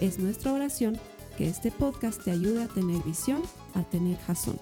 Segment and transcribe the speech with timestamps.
[0.00, 1.00] Es nuestra oración
[1.38, 3.40] que este podcast te ayude a tener visión,
[3.74, 4.60] a tener jazón.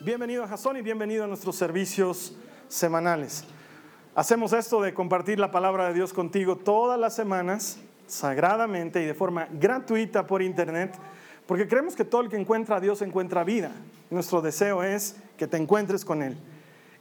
[0.00, 2.34] Bienvenido a Jason y bienvenido a nuestros servicios
[2.66, 3.44] semanales.
[4.16, 7.78] Hacemos esto de compartir la palabra de Dios contigo todas las semanas,
[8.08, 10.96] sagradamente y de forma gratuita por internet,
[11.46, 13.70] porque creemos que todo el que encuentra a Dios encuentra vida.
[14.10, 16.36] Nuestro deseo es que te encuentres con Él,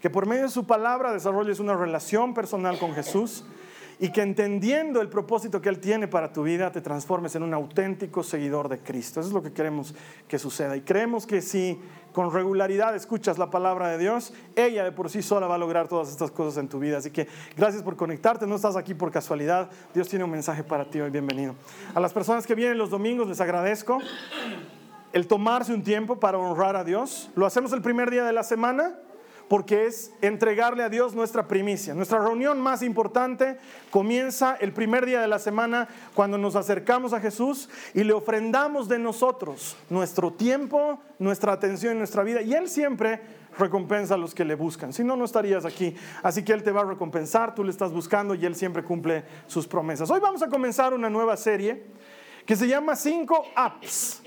[0.01, 3.45] que por medio de su palabra desarrolles una relación personal con Jesús
[3.99, 7.53] y que entendiendo el propósito que Él tiene para tu vida, te transformes en un
[7.53, 9.19] auténtico seguidor de Cristo.
[9.19, 9.93] Eso es lo que queremos
[10.27, 10.75] que suceda.
[10.75, 11.79] Y creemos que si
[12.11, 15.87] con regularidad escuchas la palabra de Dios, ella de por sí sola va a lograr
[15.87, 16.97] todas estas cosas en tu vida.
[16.97, 19.69] Así que gracias por conectarte, no estás aquí por casualidad.
[19.93, 21.53] Dios tiene un mensaje para ti hoy, bienvenido.
[21.93, 23.99] A las personas que vienen los domingos les agradezco
[25.13, 27.29] el tomarse un tiempo para honrar a Dios.
[27.35, 28.95] Lo hacemos el primer día de la semana
[29.51, 31.93] porque es entregarle a Dios nuestra primicia.
[31.93, 33.57] Nuestra reunión más importante
[33.89, 38.87] comienza el primer día de la semana cuando nos acercamos a Jesús y le ofrendamos
[38.87, 42.41] de nosotros nuestro tiempo, nuestra atención y nuestra vida.
[42.41, 43.19] Y Él siempre
[43.59, 44.93] recompensa a los que le buscan.
[44.93, 45.97] Si no, no estarías aquí.
[46.23, 49.25] Así que Él te va a recompensar, tú le estás buscando y Él siempre cumple
[49.47, 50.09] sus promesas.
[50.09, 51.87] Hoy vamos a comenzar una nueva serie
[52.45, 54.23] que se llama 5 apps,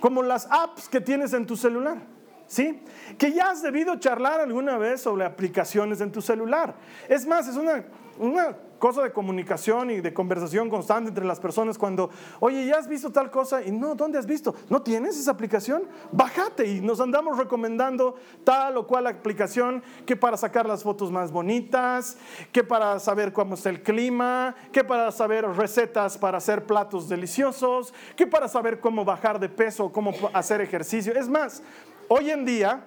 [0.00, 2.13] como las apps que tienes en tu celular.
[2.46, 2.82] ¿Sí?
[3.18, 6.74] Que ya has debido charlar alguna vez sobre aplicaciones en tu celular.
[7.08, 7.84] Es más, es una,
[8.18, 12.10] una cosa de comunicación y de conversación constante entre las personas cuando,
[12.40, 13.62] oye, ¿ya has visto tal cosa?
[13.62, 14.54] Y no, ¿dónde has visto?
[14.68, 15.84] ¿No tienes esa aplicación?
[16.12, 21.32] Bájate y nos andamos recomendando tal o cual aplicación que para sacar las fotos más
[21.32, 22.18] bonitas,
[22.52, 27.94] que para saber cómo está el clima, que para saber recetas para hacer platos deliciosos,
[28.16, 31.14] que para saber cómo bajar de peso, cómo hacer ejercicio.
[31.14, 31.62] Es más,
[32.08, 32.84] Hoy en día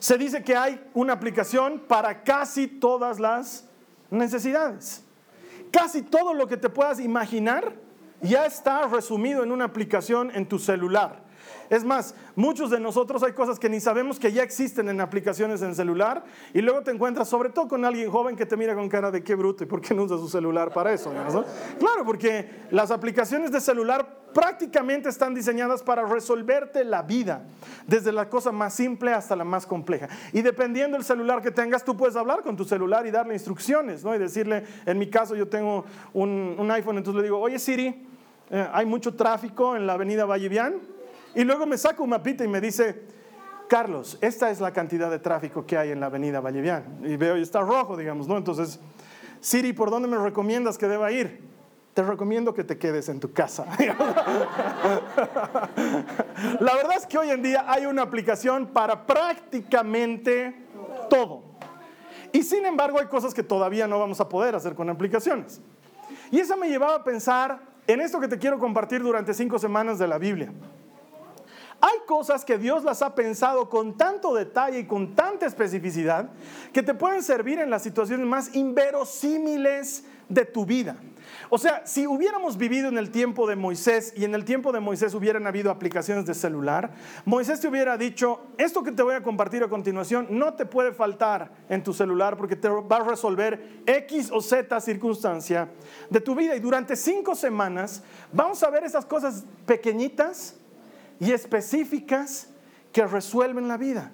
[0.00, 3.64] se dice que hay una aplicación para casi todas las
[4.10, 5.04] necesidades.
[5.70, 7.74] Casi todo lo que te puedas imaginar
[8.20, 11.22] ya está resumido en una aplicación en tu celular.
[11.70, 15.62] Es más, muchos de nosotros hay cosas que ni sabemos que ya existen en aplicaciones
[15.62, 18.88] en celular y luego te encuentras sobre todo con alguien joven que te mira con
[18.88, 21.10] cara de qué bruto y por qué no usa su celular para eso.
[21.78, 27.44] Claro, porque las aplicaciones de celular prácticamente están diseñadas para resolverte la vida,
[27.86, 30.08] desde la cosa más simple hasta la más compleja.
[30.32, 34.04] Y dependiendo del celular que tengas, tú puedes hablar con tu celular y darle instrucciones,
[34.04, 34.14] ¿no?
[34.14, 38.06] Y decirle, en mi caso yo tengo un, iPhone, entonces le digo, oye Siri,
[38.50, 40.80] eh, hay mucho tráfico en la avenida Vallevian
[41.34, 43.02] y luego me saca un mapita y me dice,
[43.68, 47.00] Carlos, esta es la cantidad de tráfico que hay en la avenida Vallevian.
[47.04, 48.36] Y veo y está rojo, digamos, ¿no?
[48.36, 48.78] Entonces,
[49.40, 51.51] Siri, ¿por dónde me recomiendas que deba ir?
[51.94, 53.66] Te recomiendo que te quedes en tu casa.
[56.58, 60.54] la verdad es que hoy en día hay una aplicación para prácticamente
[61.10, 61.42] todo.
[62.32, 65.60] Y sin embargo hay cosas que todavía no vamos a poder hacer con aplicaciones.
[66.30, 69.98] Y eso me llevaba a pensar en esto que te quiero compartir durante cinco semanas
[69.98, 70.50] de la Biblia.
[71.78, 76.30] Hay cosas que Dios las ha pensado con tanto detalle y con tanta especificidad
[76.72, 80.96] que te pueden servir en las situaciones más inverosímiles de tu vida.
[81.50, 84.80] O sea, si hubiéramos vivido en el tiempo de Moisés y en el tiempo de
[84.80, 86.92] Moisés hubieran habido aplicaciones de celular,
[87.24, 90.92] Moisés te hubiera dicho, esto que te voy a compartir a continuación no te puede
[90.92, 95.68] faltar en tu celular porque te va a resolver X o Z circunstancia
[96.10, 96.56] de tu vida.
[96.56, 100.56] Y durante cinco semanas vamos a ver esas cosas pequeñitas
[101.20, 102.48] y específicas
[102.92, 104.12] que resuelven la vida.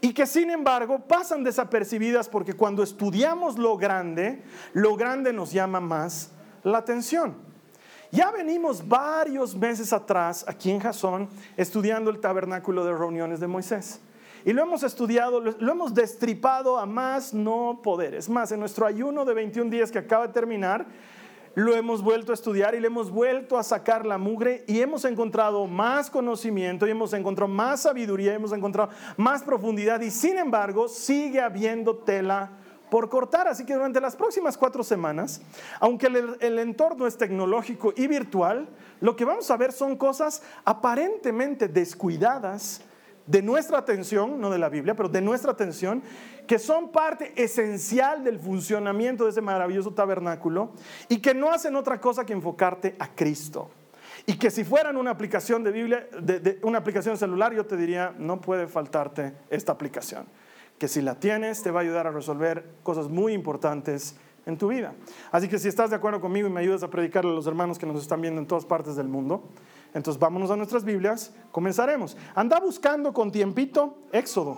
[0.00, 4.42] Y que sin embargo pasan desapercibidas porque cuando estudiamos lo grande,
[4.74, 7.34] lo grande nos llama más la atención.
[8.12, 14.00] Ya venimos varios meses atrás aquí en Jasón estudiando el tabernáculo de reuniones de Moisés.
[14.44, 18.14] Y lo hemos estudiado, lo hemos destripado a más no poder.
[18.14, 20.86] Es más, en nuestro ayuno de 21 días que acaba de terminar,
[21.56, 25.06] lo hemos vuelto a estudiar y le hemos vuelto a sacar la mugre y hemos
[25.06, 30.86] encontrado más conocimiento y hemos encontrado más sabiduría, hemos encontrado más profundidad y sin embargo
[30.86, 32.52] sigue habiendo tela
[32.96, 33.46] por cortar.
[33.46, 35.42] Así que durante las próximas cuatro semanas,
[35.80, 38.70] aunque el, entorno es tecnológico y virtual,
[39.02, 42.80] lo que vamos a ver son cosas aparentemente descuidadas,
[43.26, 46.02] de nuestra atención, no de la Biblia, pero de nuestra atención,
[46.46, 50.70] que son parte esencial del funcionamiento de ese maravilloso tabernáculo
[51.10, 53.68] y que no hacen otra cosa que enfocarte a Cristo.
[54.24, 58.14] Y que si fueran una aplicación de Biblia, de, una aplicación celular, yo te diría,
[58.16, 60.26] no puede faltarte esta aplicación.
[60.78, 64.68] Que si la tienes, te va a ayudar a resolver cosas muy importantes en tu
[64.68, 64.94] vida.
[65.32, 67.78] Así que si estás de acuerdo conmigo y me ayudas a predicarle a los hermanos
[67.78, 69.42] que nos están viendo en todas partes del mundo,
[69.92, 72.16] entonces vámonos a nuestras Biblias, comenzaremos.
[72.34, 74.56] Anda buscando con tiempito Éxodo.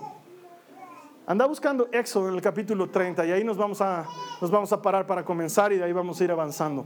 [1.25, 4.05] Anda buscando Éxodo en el capítulo 30 y ahí nos vamos a,
[4.41, 6.85] nos vamos a parar para comenzar y de ahí vamos a ir avanzando.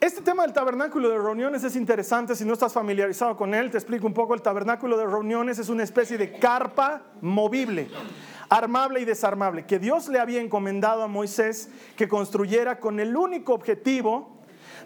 [0.00, 2.34] Este tema del tabernáculo de reuniones es interesante.
[2.34, 4.32] Si no estás familiarizado con él, te explico un poco.
[4.32, 7.90] El tabernáculo de reuniones es una especie de carpa movible,
[8.48, 13.52] armable y desarmable, que Dios le había encomendado a Moisés que construyera con el único
[13.52, 14.39] objetivo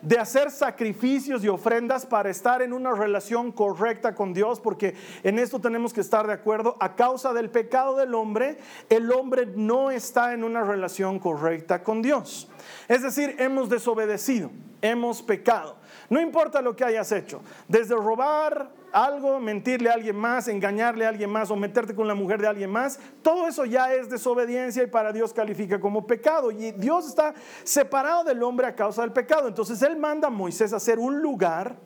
[0.04, 5.38] de hacer sacrificios y ofrendas para estar en una relación correcta con Dios, porque en
[5.38, 6.76] esto tenemos que estar de acuerdo.
[6.78, 8.58] A causa del pecado del hombre,
[8.90, 12.48] el hombre no está en una relación correcta con Dios.
[12.86, 14.50] Es decir, hemos desobedecido,
[14.82, 15.76] hemos pecado.
[16.10, 21.08] No importa lo que hayas hecho, desde robar algo, mentirle a alguien más, engañarle a
[21.08, 24.84] alguien más o meterte con la mujer de alguien más, todo eso ya es desobediencia
[24.84, 26.52] y para Dios califica como pecado.
[26.52, 29.48] Y Dios está separado del hombre a causa del pecado.
[29.48, 31.76] Entonces Él manda a Moisés a hacer un lugar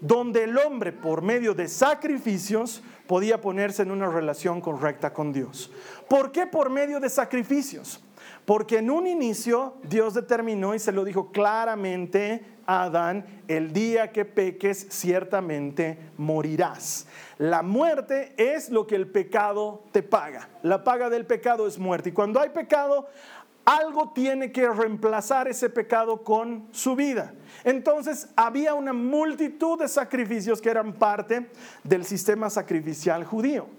[0.00, 5.70] donde el hombre por medio de sacrificios podía ponerse en una relación correcta con Dios.
[6.08, 8.02] ¿Por qué por medio de sacrificios?
[8.44, 14.26] Porque en un inicio Dios determinó y se lo dijo claramente Adán, el día que
[14.26, 17.06] peques ciertamente morirás.
[17.38, 20.50] La muerte es lo que el pecado te paga.
[20.62, 22.10] La paga del pecado es muerte.
[22.10, 23.08] Y cuando hay pecado,
[23.64, 27.32] algo tiene que reemplazar ese pecado con su vida.
[27.64, 31.50] Entonces había una multitud de sacrificios que eran parte
[31.84, 33.77] del sistema sacrificial judío.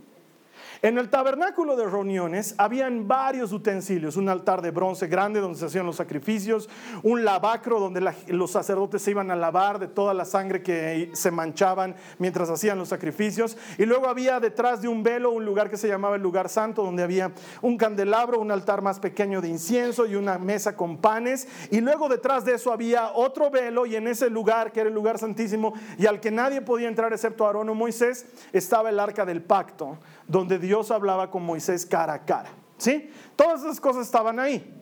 [0.82, 5.66] En el tabernáculo de reuniones habían varios utensilios, un altar de bronce grande donde se
[5.66, 6.70] hacían los sacrificios,
[7.04, 11.32] un lavacro donde los sacerdotes se iban a lavar de toda la sangre que se
[11.32, 15.76] manchaban mientras hacían los sacrificios, y luego había detrás de un velo un lugar que
[15.76, 20.06] se llamaba el lugar santo donde había un candelabro, un altar más pequeño de incienso
[20.06, 24.08] y una mesa con panes, y luego detrás de eso había otro velo y en
[24.08, 27.68] ese lugar que era el lugar santísimo y al que nadie podía entrar excepto Aarón
[27.68, 32.50] o Moisés, estaba el arca del pacto donde Dios hablaba con Moisés cara a cara.
[32.78, 33.12] ¿Sí?
[33.36, 34.74] Todas esas cosas estaban ahí.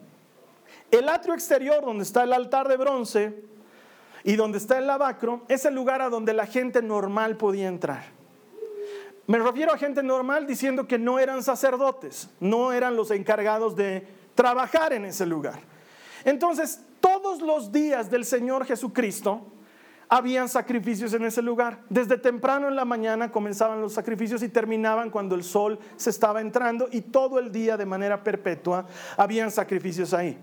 [0.92, 3.44] El atrio exterior, donde está el altar de bronce
[4.24, 8.06] y donde está el lavacro, es el lugar a donde la gente normal podía entrar.
[9.26, 14.08] Me refiero a gente normal diciendo que no eran sacerdotes, no eran los encargados de
[14.36, 15.60] trabajar en ese lugar.
[16.24, 19.46] Entonces, todos los días del Señor Jesucristo,
[20.10, 21.80] habían sacrificios en ese lugar.
[21.90, 26.42] Desde temprano en la mañana comenzaban los sacrificios y terminaban cuando el sol se estaba
[26.42, 28.86] entrando y todo el día de manera perpetua
[29.18, 30.38] habían sacrificios ahí.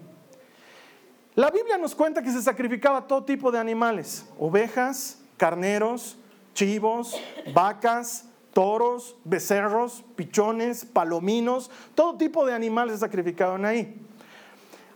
[1.34, 6.16] La Biblia nos cuenta que se sacrificaba todo tipo de animales, ovejas, carneros,
[6.52, 7.20] chivos,
[7.52, 14.00] vacas, toros, becerros, pichones, palominos, todo tipo de animales se sacrificaban ahí.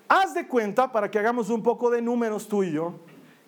[0.08, 2.94] Haz de cuenta, para que hagamos un poco de números tú y yo,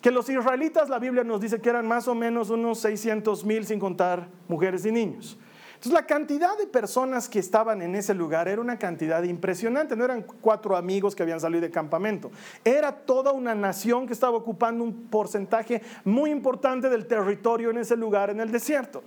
[0.01, 3.67] que los israelitas, la Biblia nos dice que eran más o menos unos 600 mil
[3.67, 5.39] sin contar mujeres y niños.
[5.75, 10.05] Entonces la cantidad de personas que estaban en ese lugar era una cantidad impresionante, no
[10.05, 12.31] eran cuatro amigos que habían salido de campamento,
[12.63, 17.97] era toda una nación que estaba ocupando un porcentaje muy importante del territorio en ese
[17.97, 19.03] lugar, en el desierto.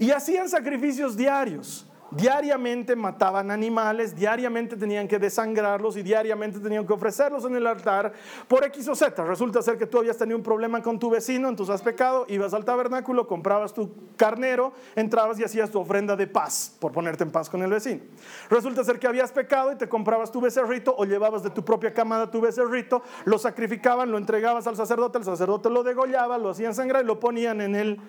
[0.00, 1.87] Y hacían sacrificios diarios.
[2.10, 8.14] Diariamente mataban animales, diariamente tenían que desangrarlos y diariamente tenían que ofrecerlos en el altar
[8.46, 9.22] por X o Z.
[9.24, 12.54] Resulta ser que tú habías tenido un problema con tu vecino, entonces has pecado, ibas
[12.54, 17.30] al tabernáculo, comprabas tu carnero, entrabas y hacías tu ofrenda de paz, por ponerte en
[17.30, 18.00] paz con el vecino.
[18.48, 21.92] Resulta ser que habías pecado y te comprabas tu becerrito o llevabas de tu propia
[21.92, 26.74] camada tu becerrito, lo sacrificaban, lo entregabas al sacerdote, el sacerdote lo degollaba, lo hacían
[26.74, 28.00] sangrar y lo ponían en el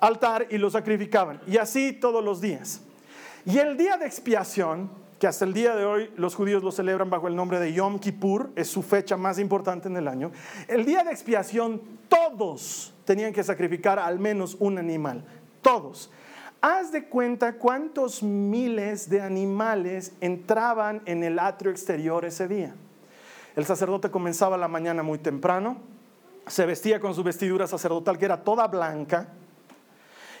[0.00, 1.40] altar y lo sacrificaban.
[1.46, 2.82] Y así todos los días.
[3.46, 7.10] Y el día de expiación, que hasta el día de hoy los judíos lo celebran
[7.10, 10.32] bajo el nombre de Yom Kippur, es su fecha más importante en el año,
[10.66, 15.24] el día de expiación todos tenían que sacrificar al menos un animal,
[15.62, 16.10] todos.
[16.60, 22.74] Haz de cuenta cuántos miles de animales entraban en el atrio exterior ese día.
[23.54, 25.76] El sacerdote comenzaba la mañana muy temprano,
[26.48, 29.28] se vestía con su vestidura sacerdotal que era toda blanca,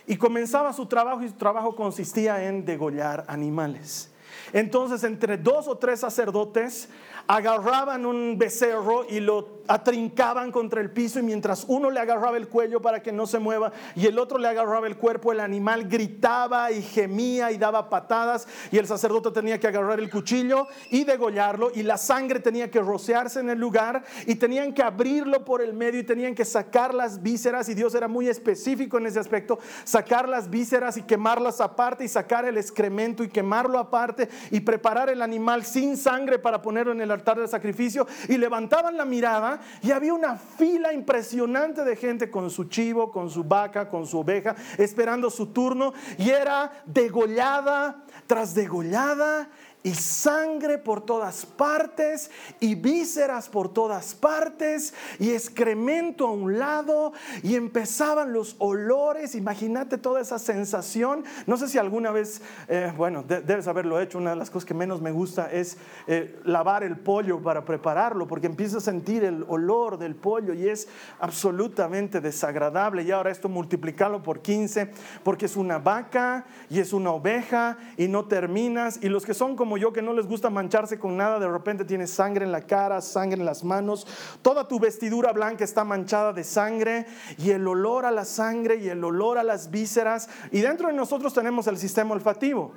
[0.06, 4.10] y comenzaba su trabajo y su trabajo consistía en degollar animales.
[4.52, 6.88] Entonces, entre dos o tres sacerdotes
[7.28, 12.48] agarraban un becerro y lo atrincaban contra el piso y mientras uno le agarraba el
[12.48, 15.88] cuello para que no se mueva y el otro le agarraba el cuerpo, el animal
[15.88, 21.02] gritaba y gemía y daba patadas y el sacerdote tenía que agarrar el cuchillo y
[21.02, 25.62] degollarlo y la sangre tenía que rociarse en el lugar y tenían que abrirlo por
[25.62, 29.18] el medio y tenían que sacar las vísceras y Dios era muy específico en ese
[29.18, 34.60] aspecto, sacar las vísceras y quemarlas aparte y sacar el excremento y quemarlo aparte y
[34.60, 38.06] preparar el animal sin sangre para ponerlo en el altar de sacrificio.
[38.28, 43.30] Y levantaban la mirada y había una fila impresionante de gente con su chivo, con
[43.30, 45.92] su vaca, con su oveja, esperando su turno.
[46.18, 49.48] Y era degollada tras degollada
[49.86, 52.28] y sangre por todas partes
[52.58, 57.12] y vísceras por todas partes y excremento a un lado
[57.44, 59.36] y empezaban los olores.
[59.36, 61.22] Imagínate toda esa sensación.
[61.46, 64.18] No sé si alguna vez, eh, bueno, debes haberlo hecho.
[64.18, 65.78] Una de las cosas que menos me gusta es
[66.08, 70.68] eh, lavar el pollo para prepararlo porque empiezo a sentir el olor del pollo y
[70.68, 70.88] es
[71.20, 73.04] absolutamente desagradable.
[73.04, 74.90] Y ahora esto multiplicarlo por 15
[75.22, 78.98] porque es una vaca y es una oveja y no terminas.
[79.00, 81.84] Y los que son como yo que no les gusta mancharse con nada, de repente
[81.84, 84.06] tienes sangre en la cara, sangre en las manos,
[84.42, 87.06] toda tu vestidura blanca está manchada de sangre
[87.38, 90.28] y el olor a la sangre y el olor a las vísceras.
[90.50, 92.72] Y dentro de nosotros tenemos el sistema olfativo.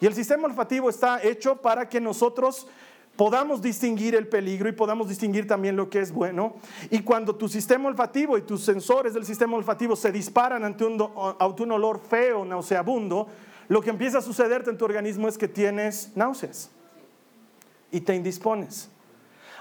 [0.00, 2.66] Y el sistema olfativo está hecho para que nosotros
[3.16, 6.56] podamos distinguir el peligro y podamos distinguir también lo que es bueno.
[6.90, 11.10] Y cuando tu sistema olfativo y tus sensores del sistema olfativo se disparan ante un,
[11.38, 13.28] ante un olor feo, nauseabundo,
[13.68, 16.70] lo que empieza a sucederte en tu organismo es que tienes náuseas
[17.90, 18.90] y te indispones.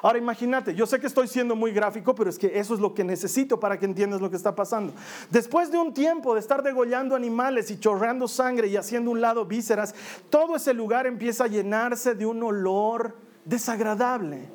[0.03, 2.93] Ahora imagínate, yo sé que estoy siendo muy gráfico, pero es que eso es lo
[2.93, 4.93] que necesito para que entiendas lo que está pasando.
[5.29, 9.45] Después de un tiempo de estar degollando animales y chorreando sangre y haciendo un lado
[9.45, 9.95] vísceras,
[10.29, 14.49] todo ese lugar empieza a llenarse de un olor desagradable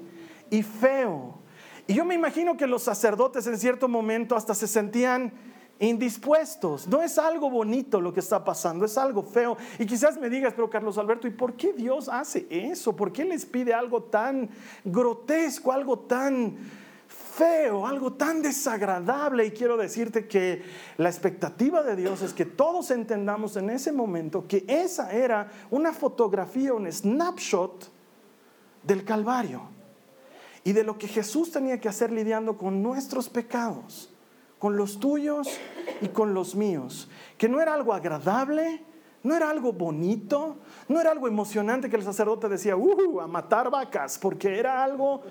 [0.50, 1.38] y feo.
[1.86, 5.32] Y yo me imagino que los sacerdotes en cierto momento hasta se sentían
[5.80, 6.86] indispuestos.
[6.88, 9.56] No es algo bonito lo que está pasando, es algo feo.
[9.78, 12.94] Y quizás me digas, pero Carlos Alberto, ¿y por qué Dios hace eso?
[12.96, 14.48] ¿Por qué les pide algo tan
[14.84, 16.56] grotesco, algo tan
[17.06, 19.46] feo, algo tan desagradable?
[19.46, 20.62] Y quiero decirte que
[20.96, 25.92] la expectativa de Dios es que todos entendamos en ese momento que esa era una
[25.92, 27.90] fotografía, un snapshot
[28.82, 29.62] del Calvario
[30.64, 34.12] y de lo que Jesús tenía que hacer lidiando con nuestros pecados
[34.58, 35.48] con los tuyos
[36.00, 38.82] y con los míos, que no era algo agradable,
[39.22, 40.56] no era algo bonito,
[40.88, 45.22] no era algo emocionante que el sacerdote decía, uh, a matar vacas, porque era algo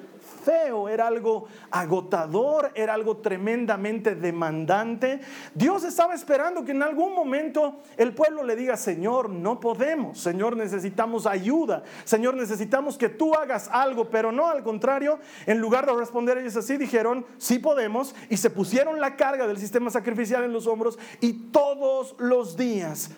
[0.43, 5.21] feo, era algo agotador, era algo tremendamente demandante.
[5.53, 10.57] Dios estaba esperando que en algún momento el pueblo le diga, Señor, no podemos, Señor,
[10.57, 15.93] necesitamos ayuda, Señor, necesitamos que tú hagas algo, pero no al contrario, en lugar de
[15.93, 20.53] responder ellos así, dijeron, sí podemos, y se pusieron la carga del sistema sacrificial en
[20.53, 23.11] los hombros y todos los días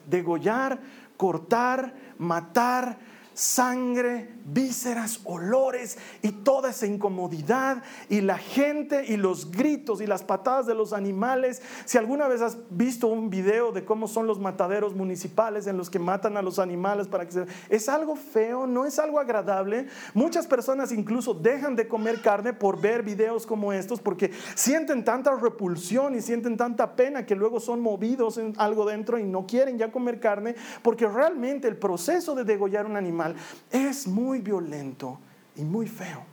[1.18, 2.98] cortar, matar,
[3.40, 10.24] sangre, vísceras, olores y toda esa incomodidad y la gente y los gritos y las
[10.24, 11.62] patadas de los animales.
[11.86, 15.90] Si alguna vez has visto un video de cómo son los mataderos municipales en los
[15.90, 17.46] que matan a los animales para que se...
[17.70, 19.88] Es algo feo, no es algo agradable.
[20.14, 25.34] Muchas personas incluso dejan de comer carne por ver videos como estos porque sienten tanta
[25.38, 29.78] repulsión y sienten tanta pena que luego son movidos en algo dentro y no quieren
[29.78, 33.29] ya comer carne porque realmente el proceso de degollar un animal
[33.72, 35.20] es muy violento
[35.56, 36.24] y muy feo.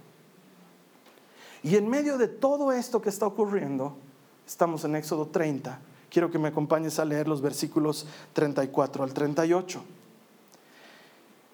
[1.62, 3.96] Y en medio de todo esto que está ocurriendo,
[4.46, 5.80] estamos en Éxodo 30.
[6.10, 9.82] Quiero que me acompañes a leer los versículos 34 al 38.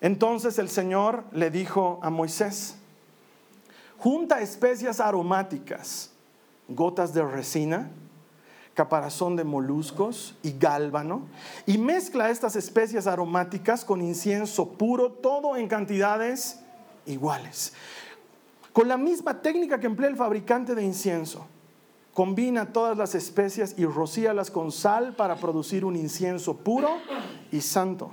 [0.03, 2.75] Entonces el Señor le dijo a Moisés,
[3.99, 6.11] junta especias aromáticas,
[6.69, 7.91] gotas de resina,
[8.75, 11.27] caparazón de moluscos y gálbano,
[11.67, 16.61] y mezcla estas especias aromáticas con incienso puro, todo en cantidades
[17.07, 17.75] iguales.
[18.73, 21.47] Con la misma técnica que emplea el fabricante de incienso,
[22.15, 26.91] combina todas las especias y rocíalas con sal para producir un incienso puro
[27.51, 28.13] y santo.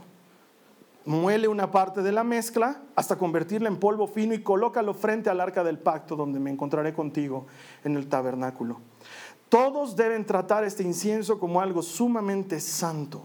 [1.06, 5.39] Muele una parte de la mezcla hasta convertirla en polvo fino y colócalo frente al
[5.39, 7.48] arca del pacto donde me encontraré contigo
[7.84, 8.80] en el tabernáculo.
[9.50, 13.24] Todos deben tratar este incienso como algo sumamente santo.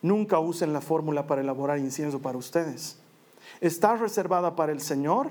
[0.00, 2.98] Nunca usen la fórmula para elaborar incienso para ustedes.
[3.60, 5.28] Está reservada para el Señor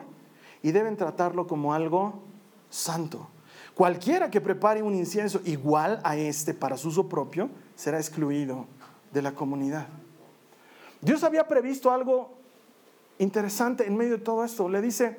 [0.62, 2.22] y deben tratarlo como algo
[2.70, 3.28] santo.
[3.74, 8.66] Cualquiera que prepare un incienso igual a este para su uso propio será excluido
[9.14, 9.88] de la comunidad.
[11.02, 12.34] Dios había previsto algo
[13.20, 14.68] interesante en medio de todo esto.
[14.68, 15.18] Le dice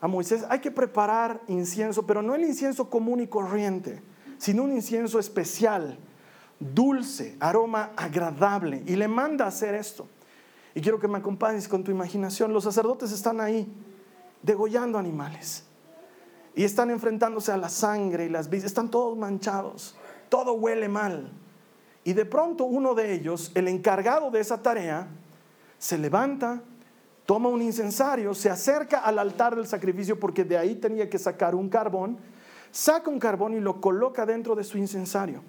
[0.00, 4.02] a Moisés, hay que preparar incienso, pero no el incienso común y corriente,
[4.38, 5.98] sino un incienso especial,
[6.58, 8.82] dulce, aroma agradable.
[8.86, 10.06] Y le manda a hacer esto.
[10.74, 12.52] Y quiero que me acompañes con tu imaginación.
[12.52, 13.70] Los sacerdotes están ahí
[14.42, 15.64] degollando animales.
[16.54, 18.66] Y están enfrentándose a la sangre y las vidas.
[18.66, 19.96] Están todos manchados.
[20.28, 21.32] Todo huele mal.
[22.04, 25.08] Y de pronto uno de ellos, el encargado de esa tarea,
[25.78, 26.62] se levanta,
[27.26, 31.54] toma un incensario, se acerca al altar del sacrificio porque de ahí tenía que sacar
[31.54, 32.18] un carbón,
[32.70, 35.42] saca un carbón y lo coloca dentro de su incensario.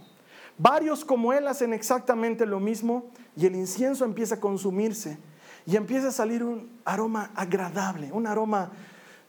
[0.57, 5.17] Varios como él hacen exactamente lo mismo y el incienso empieza a consumirse
[5.65, 8.71] y empieza a salir un aroma agradable, un aroma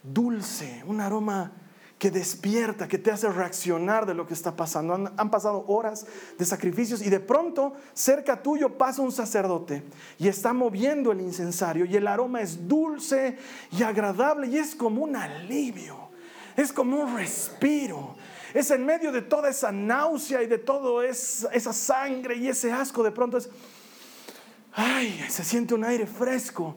[0.03, 1.53] dulce, un aroma
[2.01, 4.95] que despierta, que te hace reaccionar de lo que está pasando.
[4.95, 6.07] Han, pasado horas
[6.39, 9.83] de sacrificios y de pronto cerca tuyo pasa un sacerdote
[10.19, 13.37] y está moviendo el incensario y el aroma es dulce
[13.71, 16.00] y agradable y es como un alivio,
[16.63, 18.17] es como un respiro.
[18.53, 23.03] Es en medio de toda esa náusea y de toda esa sangre y ese asco,
[23.03, 23.49] de pronto es,
[24.73, 26.75] ay, se siente un aire fresco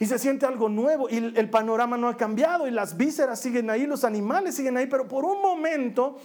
[0.00, 3.70] y se siente algo nuevo y el panorama no ha cambiado y las vísceras siguen
[3.70, 6.18] ahí, los animales siguen ahí, pero por un momento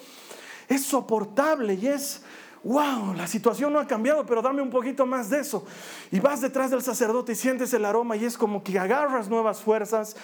[0.68, 2.24] es soportable y es,
[2.64, 5.64] wow, la situación no ha cambiado, pero dame un poquito más de eso.
[6.12, 9.62] Y vas detrás del sacerdote y sientes el aroma y es como que agarras nuevas
[9.62, 10.16] fuerzas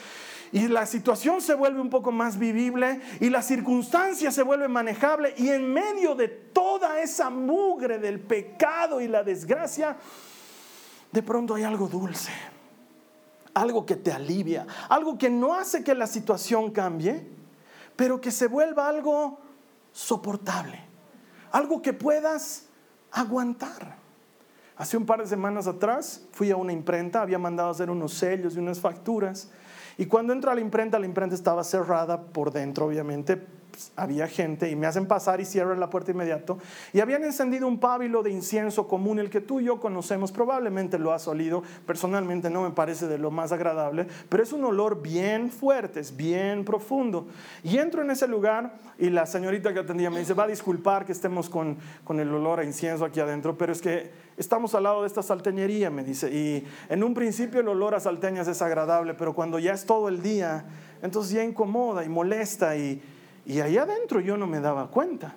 [0.53, 5.33] y la situación se vuelve un poco más vivible y la circunstancia se vuelve manejable
[5.35, 9.97] y en medio de toda esa mugre del pecado y la desgracia,
[11.11, 12.31] de pronto hay algo dulce
[13.53, 17.27] algo que te alivia, algo que no hace que la situación cambie,
[17.95, 19.39] pero que se vuelva algo
[19.91, 20.79] soportable,
[21.51, 22.65] algo que puedas
[23.11, 23.97] aguantar.
[24.75, 28.55] Hace un par de semanas atrás fui a una imprenta, había mandado hacer unos sellos
[28.55, 29.51] y unas facturas,
[29.97, 33.41] y cuando entro a la imprenta, la imprenta estaba cerrada por dentro, obviamente,
[33.73, 36.59] pues, había gente y me hacen pasar y cierran la puerta inmediato.
[36.93, 40.99] Y habían encendido un pábilo de incienso común, el que tú y yo conocemos, probablemente
[40.99, 41.63] lo has olido.
[41.87, 46.15] Personalmente no me parece de lo más agradable, pero es un olor bien fuerte, es
[46.15, 47.25] bien profundo.
[47.63, 51.03] Y entro en ese lugar y la señorita que atendía me dice, va a disculpar
[51.03, 54.83] que estemos con, con el olor a incienso aquí adentro, pero es que estamos al
[54.83, 56.29] lado de esta salteñería, me dice.
[56.31, 60.09] Y en un principio el olor a salteñas es agradable, pero cuando ya es todo
[60.09, 60.65] el día,
[61.01, 63.01] entonces ya incomoda y molesta y
[63.45, 65.35] y ahí adentro yo no me daba cuenta.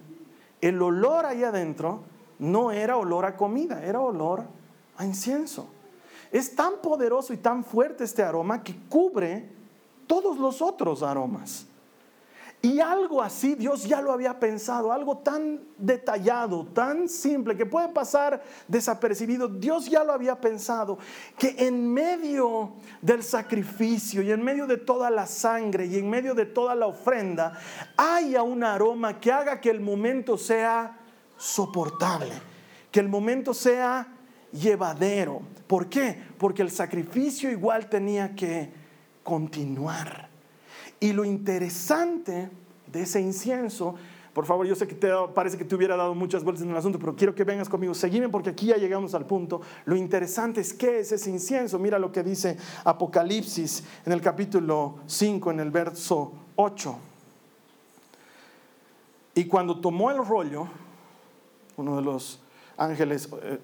[0.60, 2.00] El olor ahí adentro
[2.38, 4.44] no era olor a comida, era olor
[4.96, 5.68] a incienso.
[6.30, 9.48] Es tan poderoso y tan fuerte este aroma que cubre
[10.06, 11.66] todos los otros aromas.
[12.62, 17.88] Y algo así Dios ya lo había pensado, algo tan detallado, tan simple, que puede
[17.88, 19.46] pasar desapercibido.
[19.46, 20.98] Dios ya lo había pensado,
[21.38, 26.34] que en medio del sacrificio y en medio de toda la sangre y en medio
[26.34, 27.58] de toda la ofrenda,
[27.96, 30.98] haya un aroma que haga que el momento sea
[31.36, 32.32] soportable,
[32.90, 34.08] que el momento sea
[34.50, 35.42] llevadero.
[35.66, 36.20] ¿Por qué?
[36.38, 38.72] Porque el sacrificio igual tenía que
[39.22, 40.35] continuar.
[41.00, 42.50] Y lo interesante
[42.86, 43.94] de ese incienso,
[44.32, 46.76] por favor, yo sé que te, parece que te hubiera dado muchas vueltas en el
[46.76, 49.60] asunto, pero quiero que vengas conmigo, seguime porque aquí ya llegamos al punto.
[49.84, 51.78] Lo interesante es qué es ese incienso.
[51.78, 56.98] Mira lo que dice Apocalipsis en el capítulo 5, en el verso 8.
[59.34, 60.66] Y cuando tomó el rollo,
[61.76, 62.40] uno de los
[62.78, 63.58] ángeles, eh,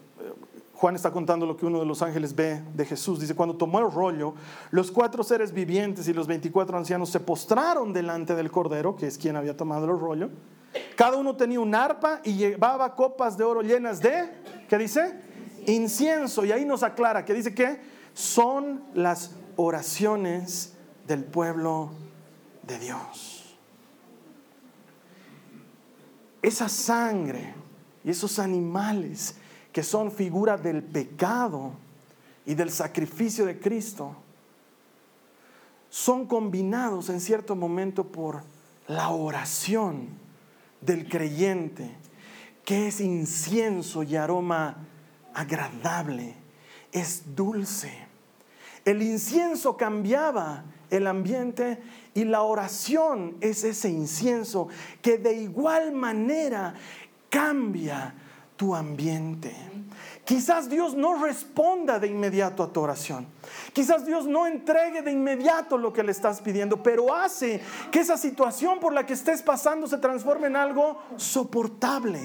[0.82, 3.20] Juan está contando lo que uno de los ángeles ve de Jesús.
[3.20, 4.34] Dice, cuando tomó el rollo,
[4.72, 9.16] los cuatro seres vivientes y los veinticuatro ancianos se postraron delante del Cordero, que es
[9.16, 10.30] quien había tomado el rollo.
[10.96, 14.28] Cada uno tenía un arpa y llevaba copas de oro llenas de,
[14.68, 15.20] ¿qué dice?
[15.68, 16.44] Incienso.
[16.44, 17.78] Y ahí nos aclara que dice que
[18.12, 20.74] son las oraciones
[21.06, 21.92] del pueblo
[22.64, 23.56] de Dios.
[26.42, 27.54] Esa sangre
[28.02, 29.36] y esos animales
[29.72, 31.72] que son figura del pecado
[32.44, 34.14] y del sacrificio de Cristo,
[35.88, 38.42] son combinados en cierto momento por
[38.88, 40.08] la oración
[40.80, 41.90] del creyente,
[42.64, 44.76] que es incienso y aroma
[45.34, 46.34] agradable,
[46.92, 48.06] es dulce.
[48.84, 51.80] El incienso cambiaba el ambiente
[52.14, 54.68] y la oración es ese incienso
[55.00, 56.74] que de igual manera
[57.30, 58.14] cambia
[58.62, 59.52] tu ambiente.
[60.24, 63.26] Quizás Dios no responda de inmediato a tu oración.
[63.72, 68.16] Quizás Dios no entregue de inmediato lo que le estás pidiendo, pero hace que esa
[68.16, 72.20] situación por la que estés pasando se transforme en algo soportable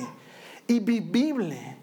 [0.68, 1.77] y vivible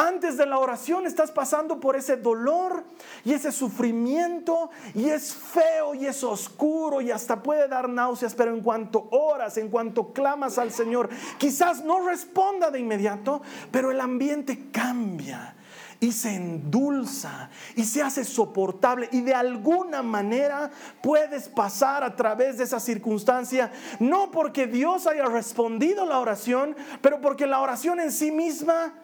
[0.00, 2.84] Antes de la oración estás pasando por ese dolor
[3.22, 8.54] y ese sufrimiento y es feo y es oscuro y hasta puede dar náuseas, pero
[8.54, 14.00] en cuanto oras, en cuanto clamas al Señor, quizás no responda de inmediato, pero el
[14.00, 15.54] ambiente cambia
[16.00, 20.70] y se endulza y se hace soportable y de alguna manera
[21.02, 27.20] puedes pasar a través de esa circunstancia, no porque Dios haya respondido la oración, pero
[27.20, 28.94] porque la oración en sí misma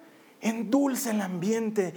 [0.46, 1.94] endulce el ambiente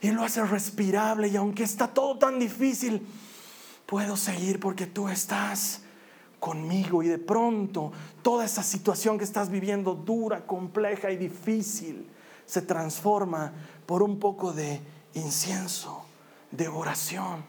[0.00, 3.06] y lo hace respirable y aunque está todo tan difícil,
[3.86, 5.82] puedo seguir porque tú estás
[6.40, 12.08] conmigo y de pronto toda esa situación que estás viviendo dura, compleja y difícil
[12.46, 13.52] se transforma
[13.86, 14.80] por un poco de
[15.14, 16.04] incienso,
[16.50, 17.44] de oración.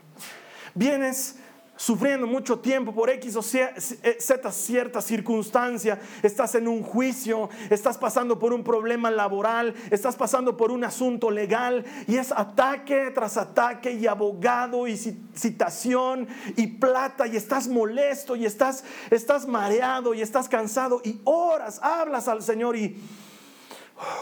[0.75, 1.37] Vienes
[1.83, 8.39] sufriendo mucho tiempo por X o Z cierta circunstancia, estás en un juicio, estás pasando
[8.39, 13.91] por un problema laboral, estás pasando por un asunto legal y es ataque tras ataque
[13.91, 20.47] y abogado y citación y plata y estás molesto y estás, estás mareado y estás
[20.47, 22.97] cansado y oras, hablas al Señor y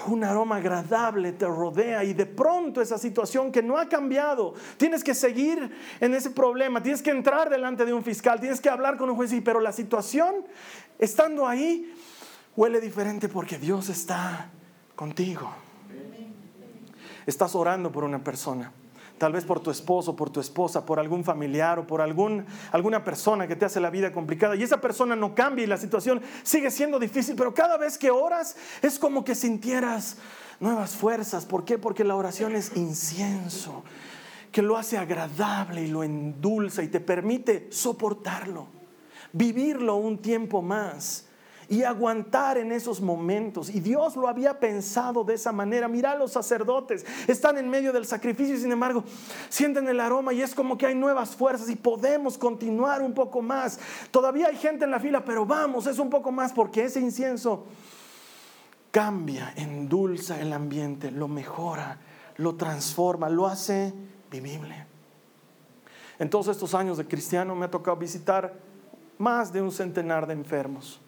[0.08, 5.04] un aroma agradable te rodea y de pronto esa situación que no ha cambiado, tienes
[5.04, 8.98] que seguir en ese problema, tienes que entrar delante de un fiscal, tienes que hablar
[8.98, 10.46] con un juez, pero la situación,
[11.00, 11.94] estando ahí,
[12.56, 14.50] huele diferente porque Dios está
[14.96, 15.52] contigo.
[17.26, 18.72] Estás orando por una persona
[19.22, 23.04] tal vez por tu esposo, por tu esposa, por algún familiar o por algún, alguna
[23.04, 24.56] persona que te hace la vida complicada.
[24.56, 28.10] Y esa persona no cambia y la situación sigue siendo difícil, pero cada vez que
[28.10, 30.18] oras es como que sintieras
[30.60, 31.46] nuevas fuerzas.
[31.46, 31.78] ¿Por qué?
[31.78, 33.84] Porque la oración es incienso,
[34.52, 38.70] que lo hace agradable y lo endulza y te permite soportarlo,
[39.34, 41.28] vivirlo un tiempo más
[41.72, 43.70] y aguantar en esos momentos.
[43.70, 45.88] Y Dios lo había pensado de esa manera.
[45.88, 49.06] Mira, los sacerdotes están en medio del sacrificio sin embargo
[49.48, 53.42] sienten el aroma y es como que hay nuevas fuerzas y podemos continuar un poco
[53.42, 53.80] más.
[54.12, 57.66] Todavía hay gente en la fila, pero vamos, es un poco más porque ese incienso
[58.92, 62.00] cambia, endulza el ambiente, lo mejora,
[62.36, 63.94] lo transforma, lo hace
[64.30, 64.88] vivible.
[66.20, 68.56] En todos estos años de cristiano me ha tocado visitar
[69.18, 71.00] más de un centenar de enfermos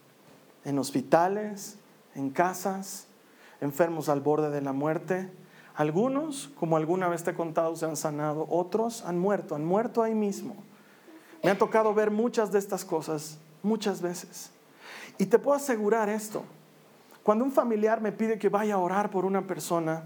[0.65, 1.78] en hospitales,
[2.15, 3.08] en casas,
[3.62, 5.32] enfermos al borde de la muerte.
[5.76, 10.04] Algunos, como alguna vez te he contado, se han sanado, otros han muerto, han muerto
[10.04, 10.56] ahí mismo.
[11.43, 14.52] Me ha tocado ver muchas de estas cosas, muchas veces.
[15.17, 16.43] Y te puedo asegurar esto,
[17.23, 20.04] cuando un familiar me pide que vaya a orar por una persona,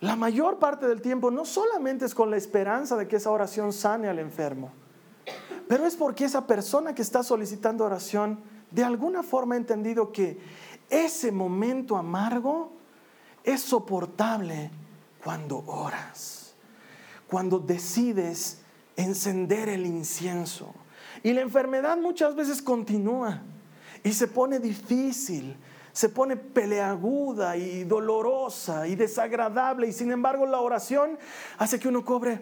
[0.00, 3.72] la mayor parte del tiempo no solamente es con la esperanza de que esa oración
[3.72, 4.70] sane al enfermo,
[5.68, 10.38] pero es porque esa persona que está solicitando oración de alguna forma he entendido que
[10.88, 12.72] ese momento amargo
[13.44, 14.70] es soportable
[15.22, 16.54] cuando oras,
[17.28, 18.62] cuando decides
[18.96, 20.74] encender el incienso.
[21.22, 23.42] Y la enfermedad muchas veces continúa
[24.02, 25.56] y se pone difícil,
[25.92, 31.18] se pone peleaguda y dolorosa y desagradable y sin embargo la oración
[31.58, 32.40] hace que uno cobre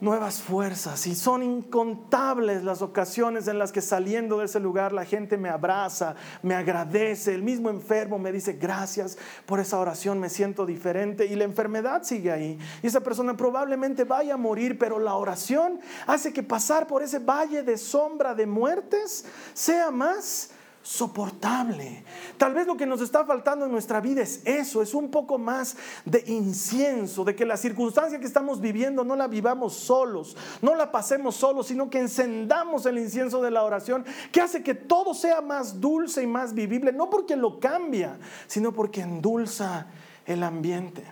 [0.00, 5.04] nuevas fuerzas y son incontables las ocasiones en las que saliendo de ese lugar la
[5.04, 10.28] gente me abraza, me agradece, el mismo enfermo me dice gracias por esa oración, me
[10.28, 14.98] siento diferente y la enfermedad sigue ahí y esa persona probablemente vaya a morir, pero
[14.98, 20.50] la oración hace que pasar por ese valle de sombra de muertes sea más
[20.84, 22.04] soportable.
[22.38, 25.38] Tal vez lo que nos está faltando en nuestra vida es eso, es un poco
[25.38, 30.74] más de incienso, de que la circunstancia que estamos viviendo no la vivamos solos, no
[30.74, 35.14] la pasemos solos, sino que encendamos el incienso de la oración, que hace que todo
[35.14, 39.86] sea más dulce y más vivible, no porque lo cambia, sino porque endulza
[40.26, 41.04] el ambiente.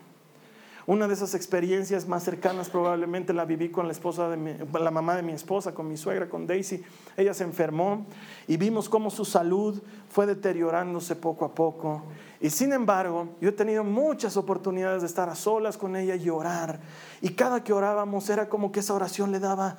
[0.87, 5.15] Una de esas experiencias más cercanas probablemente la viví con la esposa de la mamá
[5.15, 6.83] de mi esposa, con mi suegra, con Daisy.
[7.17, 8.05] Ella se enfermó
[8.49, 12.03] y vimos cómo su salud fue deteriorándose poco a poco.
[12.41, 16.29] Y sin embargo, yo he tenido muchas oportunidades de estar a solas con ella y
[16.29, 16.81] orar.
[17.21, 19.77] Y cada que orábamos era como que esa oración le daba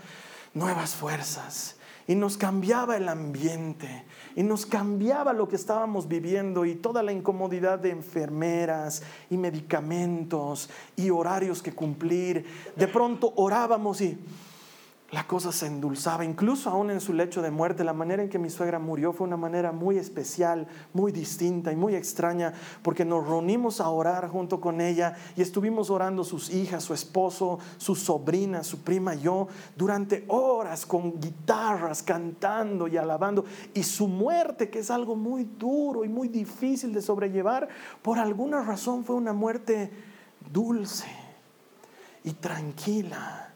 [0.54, 1.76] nuevas fuerzas
[2.08, 7.12] y nos cambiaba el ambiente y nos cambiaba lo que estábamos viviendo y toda la
[7.12, 12.46] incomodidad de enfermeras y medicamentos y horarios que cumplir.
[12.76, 14.18] De pronto orábamos y
[15.14, 18.40] la cosa se endulzaba, incluso aún en su lecho de muerte, la manera en que
[18.40, 23.28] mi suegra murió fue una manera muy especial, muy distinta y muy extraña, porque nos
[23.28, 28.64] reunimos a orar junto con ella y estuvimos orando sus hijas, su esposo, su sobrina,
[28.64, 33.46] su prima y yo, durante horas con guitarras, cantando y alabando,
[33.76, 37.70] y su muerte, que es algo muy duro y muy difícil de sobrellevar,
[38.02, 39.92] por alguna razón fue una muerte
[40.52, 41.06] dulce
[42.24, 43.53] y tranquila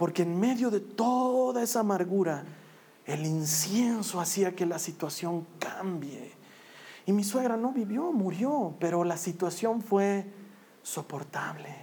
[0.00, 2.42] porque en medio de toda esa amargura,
[3.04, 6.32] el incienso hacía que la situación cambie.
[7.04, 10.24] Y mi suegra no vivió, murió, pero la situación fue
[10.82, 11.76] soportable.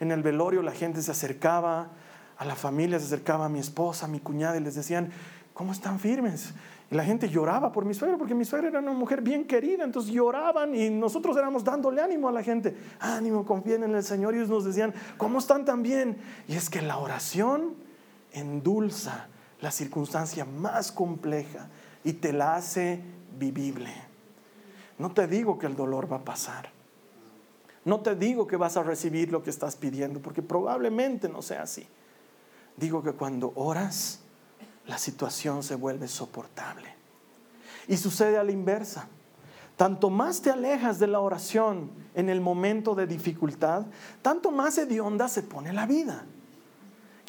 [0.00, 1.90] En el velorio la gente se acercaba
[2.38, 5.10] a la familia, se acercaba a mi esposa, a mi cuñada y les decían,
[5.52, 6.54] ¿cómo están firmes?
[6.90, 9.84] Y la gente lloraba por mi suegra, porque mi suegra era una mujer bien querida,
[9.84, 12.76] entonces lloraban y nosotros éramos dándole ánimo a la gente.
[12.98, 14.34] Ánimo, confíen en el Señor.
[14.34, 16.18] Y ellos nos decían, ¿cómo están tan bien?
[16.48, 17.74] Y es que la oración
[18.32, 19.28] endulza
[19.60, 21.68] la circunstancia más compleja
[22.02, 23.00] y te la hace
[23.38, 23.92] vivible.
[24.98, 26.70] No te digo que el dolor va a pasar.
[27.84, 31.62] No te digo que vas a recibir lo que estás pidiendo, porque probablemente no sea
[31.62, 31.86] así.
[32.76, 34.20] Digo que cuando oras,
[34.86, 36.94] la situación se vuelve soportable.
[37.88, 39.08] Y sucede a la inversa.
[39.76, 43.86] Tanto más te alejas de la oración en el momento de dificultad,
[44.20, 46.24] tanto más hedionda se pone la vida.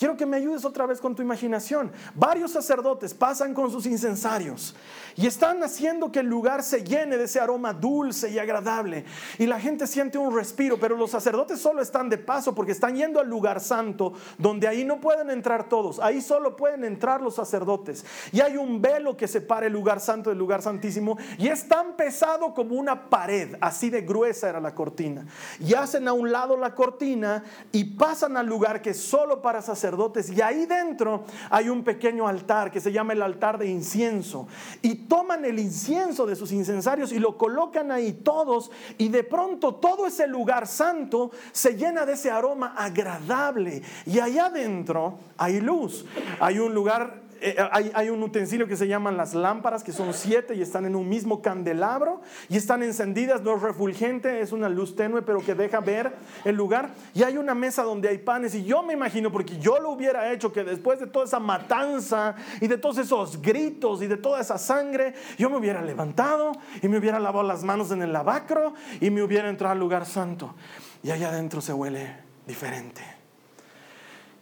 [0.01, 1.91] Quiero que me ayudes otra vez con tu imaginación.
[2.15, 4.75] Varios sacerdotes pasan con sus incensarios
[5.15, 9.05] y están haciendo que el lugar se llene de ese aroma dulce y agradable.
[9.37, 12.95] Y la gente siente un respiro, pero los sacerdotes solo están de paso porque están
[12.95, 17.35] yendo al lugar santo, donde ahí no pueden entrar todos, ahí solo pueden entrar los
[17.35, 18.03] sacerdotes.
[18.31, 21.95] Y hay un velo que separa el lugar santo del lugar santísimo y es tan
[21.95, 25.27] pesado como una pared, así de gruesa era la cortina.
[25.59, 29.61] Y hacen a un lado la cortina y pasan al lugar que es solo para
[29.61, 29.90] sacerdotes
[30.33, 34.47] y ahí dentro hay un pequeño altar que se llama el altar de incienso.
[34.81, 39.75] Y toman el incienso de sus incensarios y lo colocan ahí todos y de pronto
[39.75, 43.81] todo ese lugar santo se llena de ese aroma agradable.
[44.05, 46.05] Y allá adentro hay luz.
[46.39, 50.53] Hay un lugar eh, hay, un utensilio que se llaman las lámparas, que son siete
[50.53, 54.95] y están en un mismo candelabro y están encendidas, no es refulgente, es una luz
[54.95, 56.13] tenue, pero que deja ver
[56.45, 56.91] el lugar.
[57.15, 60.31] Y hay una mesa donde hay panes y yo me imagino, porque yo lo hubiera
[60.31, 64.39] hecho, que después de toda esa matanza y de todos esos gritos y de toda
[64.39, 66.51] esa sangre, yo me hubiera levantado
[66.83, 70.05] y me hubiera lavado las manos en el lavacro y me hubiera entrado al lugar
[70.05, 70.53] santo.
[71.01, 73.01] Y allá adentro se huele diferente.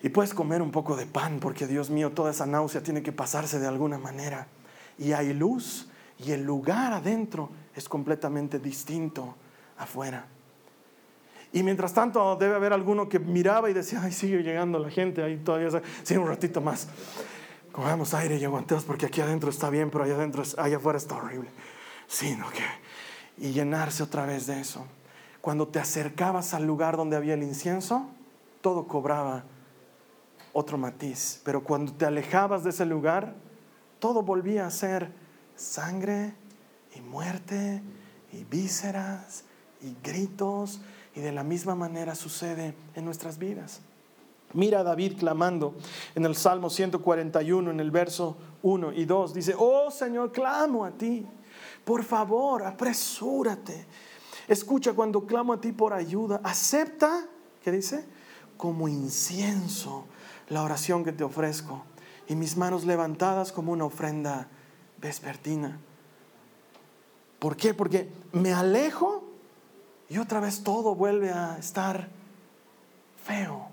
[0.01, 3.11] Y puedes comer un poco de pan, porque Dios mío, toda esa náusea tiene que
[3.11, 4.47] pasarse de alguna manera.
[4.97, 9.35] Y hay luz y el lugar adentro es completamente distinto
[9.77, 10.25] afuera.
[11.51, 15.23] Y mientras tanto debe haber alguno que miraba y decía, ay, sigue llegando la gente,
[15.23, 15.69] ahí todavía,
[16.03, 16.87] sí, un ratito más.
[17.71, 21.15] Cogamos aire y aguantemos porque aquí adentro está bien, pero allá adentro, allá afuera está
[21.15, 21.49] horrible.
[22.07, 22.49] Sí, ¿no?
[22.51, 24.85] Que, y llenarse otra vez de eso.
[25.41, 28.07] Cuando te acercabas al lugar donde había el incienso,
[28.61, 29.45] todo cobraba
[30.59, 31.41] otro matiz.
[31.43, 33.33] Pero cuando te alejabas de ese lugar,
[33.99, 35.11] todo volvía a ser
[35.55, 36.33] sangre
[36.95, 37.81] y muerte
[38.31, 39.45] y vísceras
[39.81, 40.81] y gritos.
[41.15, 43.81] Y de la misma manera sucede en nuestras vidas.
[44.53, 45.75] Mira a David clamando
[46.15, 49.33] en el Salmo 141, en el verso 1 y 2.
[49.33, 51.25] Dice, oh Señor, clamo a ti.
[51.85, 53.85] Por favor, apresúrate.
[54.47, 56.41] Escucha cuando clamo a ti por ayuda.
[56.43, 57.27] Acepta,
[57.63, 58.05] ¿qué dice?
[58.57, 60.05] Como incienso
[60.49, 61.83] la oración que te ofrezco
[62.27, 64.47] y mis manos levantadas como una ofrenda
[65.01, 65.79] vespertina.
[67.39, 67.73] ¿Por qué?
[67.73, 69.23] Porque me alejo
[70.09, 72.09] y otra vez todo vuelve a estar
[73.23, 73.67] feo.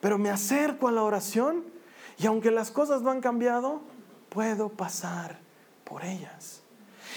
[0.00, 1.64] Pero me acerco a la oración
[2.18, 3.80] y aunque las cosas no han cambiado,
[4.28, 5.38] puedo pasar
[5.84, 6.62] por ellas.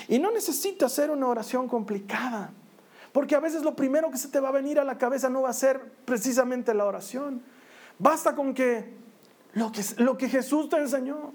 [0.08, 2.52] Y no necesita ser una oración complicada,
[3.12, 5.42] porque a veces lo primero que se te va a venir a la cabeza no
[5.42, 7.42] va a ser precisamente la oración
[8.00, 8.96] Basta con que
[9.54, 11.34] lo que, lo que Jesús te enseñó.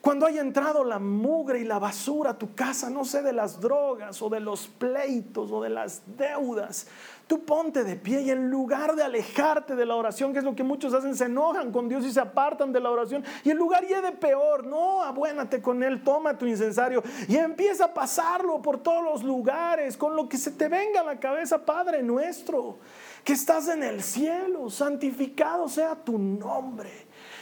[0.00, 3.60] Cuando haya entrado la mugre y la basura a tu casa, no sé de las
[3.60, 6.88] drogas o de los pleitos o de las deudas,
[7.32, 10.54] tú ponte de pie y en lugar de alejarte de la oración, que es lo
[10.54, 13.24] que muchos hacen, se enojan con Dios y se apartan de la oración.
[13.42, 17.86] Y en lugar y de peor, no, abuénate con Él, toma tu incensario y empieza
[17.86, 21.64] a pasarlo por todos los lugares, con lo que se te venga a la cabeza,
[21.64, 22.80] Padre nuestro
[23.24, 26.90] que estás en el cielo, santificado sea tu nombre.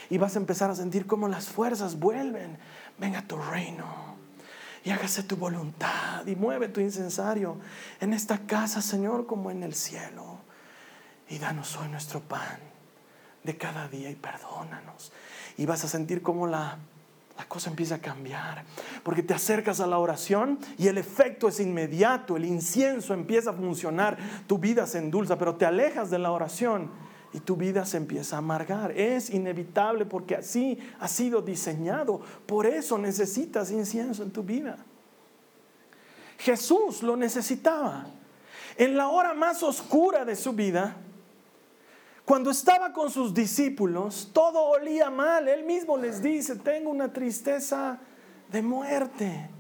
[0.09, 2.59] Y vas a empezar a sentir cómo las fuerzas vuelven.
[2.97, 4.10] Venga tu reino
[4.85, 7.59] y hágase tu voluntad y mueve tu incensario
[8.01, 10.39] en esta casa, Señor, como en el cielo.
[11.29, 12.59] Y danos hoy nuestro pan.
[13.43, 15.13] de cada día y perdónanos.
[15.57, 16.77] Y vas a sentir cómo la,
[17.39, 18.65] la cosa empieza a cambiar.
[19.03, 23.55] Porque te acercas a la oración y el efecto es inmediato, el incienso empieza a
[23.55, 26.91] funcionar, tu vida se endulza, pero te alejas de la oración
[27.33, 28.93] y tu vida se empieza a amargar.
[28.93, 32.21] Es inevitable porque así ha sido diseñado.
[32.47, 34.79] Por eso necesitas incienso en tu vida.
[36.39, 38.07] Jesús lo necesitaba.
[38.77, 40.97] En la hora más oscura de su vida,
[42.25, 45.49] cuando estaba con sus discípulos, todo olía mal.
[45.49, 47.99] Él mismo les dice, tengo una tristeza
[48.51, 49.51] de muerte.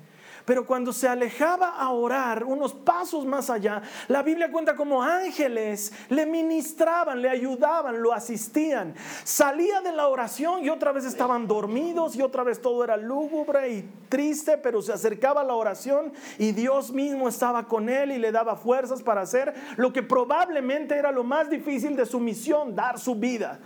[0.50, 5.92] Pero cuando se alejaba a orar unos pasos más allá, la Biblia cuenta como ángeles
[6.08, 8.92] le ministraban, le ayudaban, lo asistían.
[9.22, 13.70] Salía de la oración y otra vez estaban dormidos y otra vez todo era lúgubre
[13.70, 18.18] y triste, pero se acercaba a la oración y Dios mismo estaba con él y
[18.18, 22.74] le daba fuerzas para hacer lo que probablemente era lo más difícil de su misión,
[22.74, 23.60] dar su vida.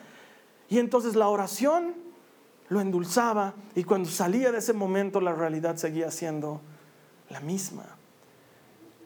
[0.68, 1.94] Y entonces la oración
[2.68, 6.60] lo endulzaba y cuando salía de ese momento la realidad seguía siendo
[7.30, 7.84] la misma.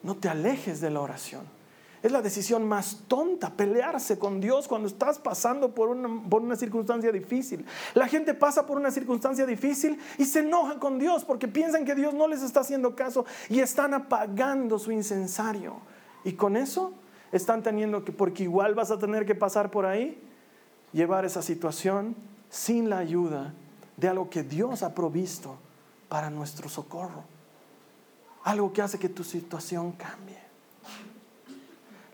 [0.03, 1.59] No te alejes de la oración.
[2.03, 6.55] Es la decisión más tonta, pelearse con Dios cuando estás pasando por una, por una,
[6.55, 7.67] circunstancia difícil.
[7.95, 11.97] La gente pasa por una circunstancia difícil y se enoja con Dios porque piensan que
[11.97, 15.81] Dios no les está haciendo caso y están apagando su incensario.
[16.23, 16.93] Y con eso
[17.33, 20.23] están teniendo que, porque igual vas a tener que pasar por ahí,
[20.93, 22.15] llevar esa situación
[22.49, 23.55] sin la ayuda
[23.97, 25.57] de algo que Dios ha provisto
[26.09, 27.25] para nuestro socorro.
[28.45, 30.39] Algo que hace que tu situación cambie.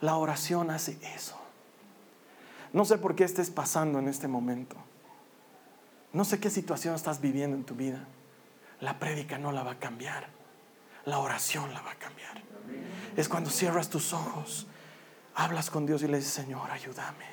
[0.01, 1.39] La oración hace eso.
[2.73, 4.77] No sé por qué estés pasando en este momento.
[6.13, 8.05] No sé qué situación estás viviendo en tu vida.
[8.81, 10.29] La prédica no la va a cambiar.
[11.05, 12.43] La oración la va a cambiar.
[13.17, 14.67] Es cuando cierras tus ojos,
[15.35, 17.27] hablas con Dios y le dices, Señor, ayúdame.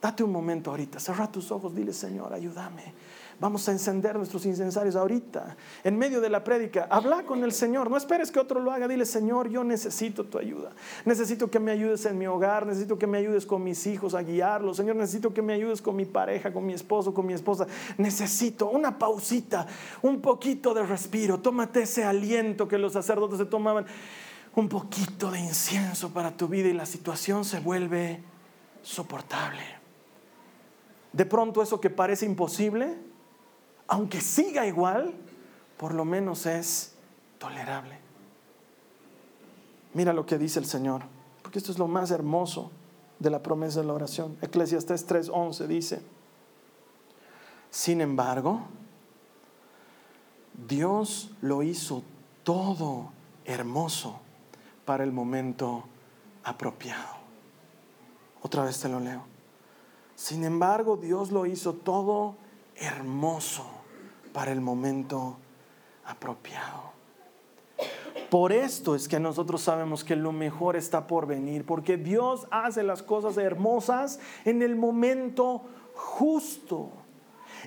[0.00, 2.94] Date un momento ahorita, cierra tus ojos, dile, Señor, ayúdame.
[3.40, 6.88] Vamos a encender nuestros incensarios ahorita, en medio de la prédica.
[6.90, 7.88] Habla con el Señor.
[7.88, 8.88] No esperes que otro lo haga.
[8.88, 10.72] Dile, Señor, yo necesito tu ayuda.
[11.04, 12.66] Necesito que me ayudes en mi hogar.
[12.66, 14.78] Necesito que me ayudes con mis hijos a guiarlos.
[14.78, 17.68] Señor, necesito que me ayudes con mi pareja, con mi esposo, con mi esposa.
[17.96, 19.68] Necesito una pausita,
[20.02, 21.38] un poquito de respiro.
[21.38, 23.86] Tómate ese aliento que los sacerdotes se tomaban.
[24.56, 28.20] Un poquito de incienso para tu vida y la situación se vuelve
[28.82, 29.62] soportable.
[31.12, 33.07] De pronto eso que parece imposible
[33.88, 35.14] aunque siga igual,
[35.78, 36.92] por lo menos es
[37.38, 37.98] tolerable.
[39.94, 41.02] Mira lo que dice el Señor,
[41.42, 42.70] porque esto es lo más hermoso
[43.18, 44.36] de la promesa de la oración.
[44.42, 46.02] Eclesiastés 3:11 dice,
[47.70, 48.60] sin embargo,
[50.68, 52.02] Dios lo hizo
[52.44, 53.10] todo
[53.44, 54.20] hermoso
[54.84, 55.84] para el momento
[56.44, 57.16] apropiado.
[58.42, 59.22] Otra vez te lo leo.
[60.14, 62.34] Sin embargo, Dios lo hizo todo
[62.76, 63.77] hermoso
[64.32, 65.36] para el momento
[66.04, 66.88] apropiado.
[68.30, 72.82] Por esto es que nosotros sabemos que lo mejor está por venir, porque Dios hace
[72.82, 75.62] las cosas hermosas en el momento
[75.94, 76.90] justo.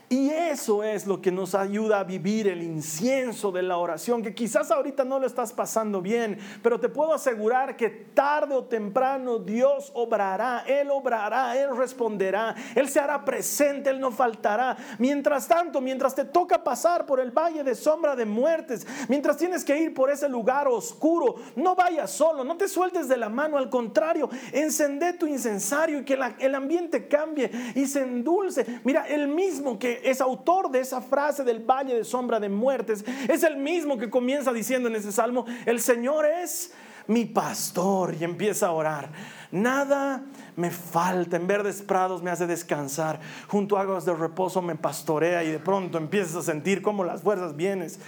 [0.09, 4.35] Y eso es lo que nos ayuda a vivir el incienso de la oración, que
[4.35, 9.39] quizás ahorita no lo estás pasando bien, pero te puedo asegurar que tarde o temprano
[9.39, 14.77] Dios obrará, Él obrará, Él responderá, Él se hará presente, Él no faltará.
[14.99, 19.63] Mientras tanto, mientras te toca pasar por el valle de sombra de muertes, mientras tienes
[19.63, 23.57] que ir por ese lugar oscuro, no vayas solo, no te sueltes de la mano,
[23.57, 28.81] al contrario, encende tu incensario y que el ambiente cambie y se endulce.
[28.83, 33.03] Mira, el mismo que es autor de esa frase del valle de sombra de muertes,
[33.27, 36.71] es el mismo que comienza diciendo en ese salmo, el Señor es
[37.07, 39.09] mi pastor y empieza a orar.
[39.51, 40.23] Nada
[40.55, 45.43] me falta, en verdes prados me hace descansar, junto a aguas de reposo me pastorea
[45.43, 47.99] y de pronto empiezas a sentir cómo las fuerzas vienes.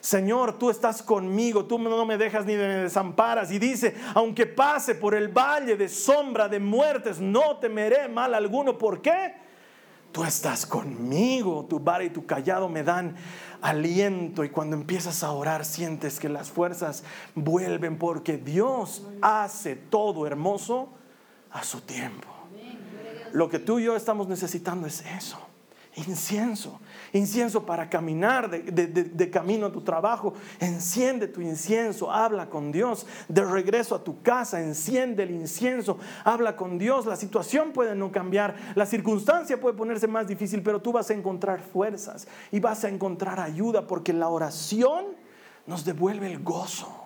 [0.00, 3.52] Señor, tú estás conmigo, tú no me dejas ni me desamparas.
[3.52, 8.78] Y dice, aunque pase por el valle de sombra de muertes, no temeré mal alguno.
[8.78, 9.49] ¿Por qué?
[10.12, 13.16] Tú estás conmigo, tu vara y tu callado me dan
[13.60, 20.26] aliento y cuando empiezas a orar sientes que las fuerzas vuelven porque Dios hace todo
[20.26, 20.88] hermoso
[21.50, 22.28] a su tiempo.
[23.32, 25.38] Lo que tú y yo estamos necesitando es eso
[25.96, 26.80] incienso,
[27.12, 30.34] incienso para caminar de, camino a tu trabajo.
[30.58, 33.06] Enciende tu incienso, habla con Dios.
[33.28, 37.06] De regreso a tu casa, enciende el incienso, habla con Dios.
[37.06, 41.14] La situación puede no cambiar, la circunstancia puede ponerse más difícil, pero tú vas a
[41.14, 45.06] encontrar fuerzas y vas a encontrar ayuda porque la oración
[45.66, 46.96] nos devuelve el gozo.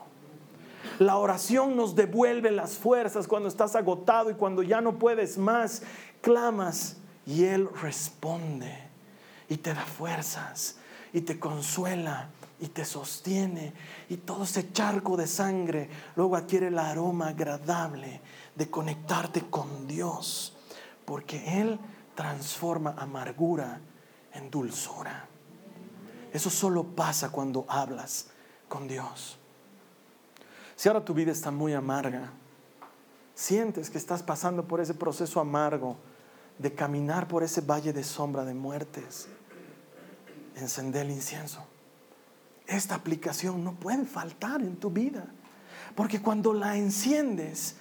[0.98, 5.82] La oración nos devuelve las fuerzas cuando estás agotado y cuando ya no puedes más,
[6.20, 8.83] clamas y Él responde
[9.48, 10.76] y te da fuerzas
[11.12, 12.28] y te consuela
[12.60, 13.72] y te sostiene
[14.08, 18.20] y todo ese charco de sangre luego adquiere el aroma agradable
[18.54, 20.56] de conectarte con Dios,
[21.04, 21.78] porque Él
[22.14, 23.80] transforma amargura
[24.32, 25.28] en dulzura.
[26.32, 28.28] Eso solo pasa cuando hablas
[28.68, 29.38] con Dios.
[30.76, 32.32] Si ahora tu vida está muy amarga,
[33.34, 35.96] sientes que estás pasando por ese proceso amargo
[36.58, 39.28] de caminar por ese valle de sombra de muertes,
[40.56, 41.64] encender el incienso.
[42.66, 45.26] Esta aplicación no puede faltar en tu vida,
[45.94, 47.76] porque cuando la enciendes,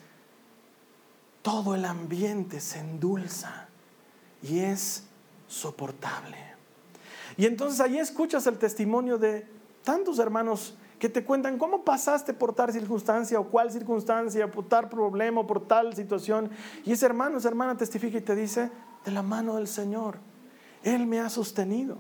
[1.42, 3.68] todo el ambiente se endulza
[4.42, 5.04] y es
[5.48, 6.38] soportable.
[7.38, 9.48] Y entonces ahí escuchas el testimonio de
[9.84, 14.88] tantos hermanos que te cuentan cómo pasaste por tal circunstancia o cuál circunstancia, por tal
[14.88, 16.50] problema o por tal situación.
[16.86, 18.72] Y ese hermano, esa hermana testifica y te dice,
[19.04, 20.20] de la mano del Señor,
[20.82, 21.98] Él me ha sostenido.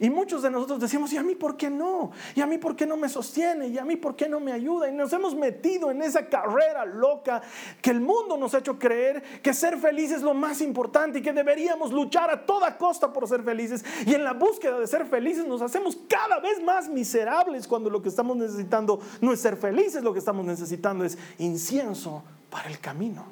[0.00, 2.10] Y muchos de nosotros decimos, ¿y a mí por qué no?
[2.34, 3.68] ¿Y a mí por qué no me sostiene?
[3.68, 4.88] ¿Y a mí por qué no me ayuda?
[4.88, 7.42] Y nos hemos metido en esa carrera loca
[7.80, 11.22] que el mundo nos ha hecho creer que ser feliz es lo más importante y
[11.22, 13.84] que deberíamos luchar a toda costa por ser felices.
[14.06, 18.02] Y en la búsqueda de ser felices nos hacemos cada vez más miserables cuando lo
[18.02, 22.78] que estamos necesitando no es ser felices, lo que estamos necesitando es incienso para el
[22.78, 23.24] camino.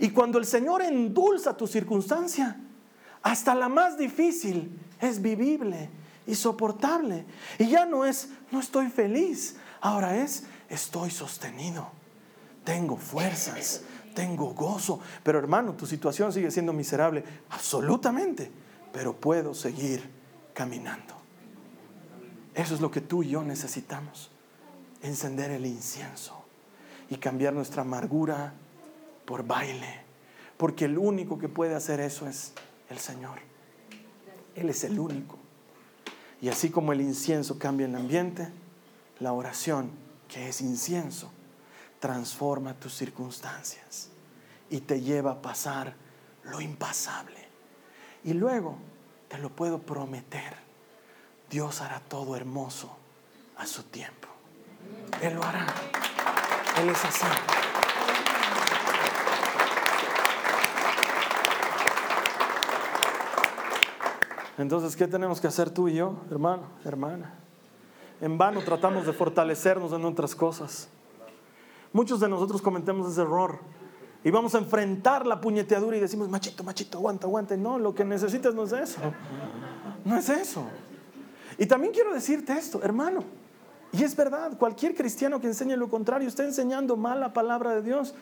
[0.00, 2.58] Y cuando el Señor endulza tu circunstancia,
[3.22, 5.90] hasta la más difícil, es vivible
[6.26, 7.24] y soportable.
[7.58, 11.90] Y ya no es, no estoy feliz, ahora es, estoy sostenido.
[12.64, 13.82] Tengo fuerzas,
[14.14, 15.00] tengo gozo.
[15.22, 18.50] Pero hermano, tu situación sigue siendo miserable, absolutamente,
[18.92, 20.08] pero puedo seguir
[20.54, 21.14] caminando.
[22.54, 24.30] Eso es lo que tú y yo necesitamos.
[25.02, 26.44] Encender el incienso
[27.08, 28.52] y cambiar nuestra amargura
[29.24, 30.02] por baile.
[30.56, 32.52] Porque el único que puede hacer eso es
[32.90, 33.38] el Señor.
[34.54, 35.38] Él es el único.
[36.40, 38.50] Y así como el incienso cambia el ambiente,
[39.20, 39.90] la oración,
[40.28, 41.30] que es incienso,
[41.98, 44.08] transforma tus circunstancias
[44.70, 45.94] y te lleva a pasar
[46.44, 47.48] lo impasable.
[48.24, 48.76] Y luego,
[49.28, 50.56] te lo puedo prometer,
[51.50, 52.96] Dios hará todo hermoso
[53.56, 54.28] a su tiempo.
[55.20, 55.66] Él lo hará.
[56.80, 57.26] Él es así.
[64.60, 67.34] Entonces, ¿qué tenemos que hacer tú y yo, hermano, hermana?
[68.20, 70.88] En vano tratamos de fortalecernos en otras cosas.
[71.94, 73.58] Muchos de nosotros cometemos ese error.
[74.22, 77.56] Y vamos a enfrentar la puñeteadura y decimos, machito, machito, aguanta, aguanta.
[77.56, 79.00] No, lo que necesitas no es eso.
[80.04, 80.62] No es eso.
[81.56, 83.24] Y también quiero decirte esto, hermano.
[83.92, 87.80] Y es verdad, cualquier cristiano que enseñe lo contrario está enseñando mal la palabra de
[87.80, 88.14] Dios.